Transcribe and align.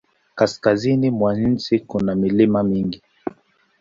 Kaskazini 0.35 1.11
mwa 1.11 1.35
nchi 1.37 1.79
kuna 1.79 2.15
milima 2.15 2.63
mingi. 2.63 3.01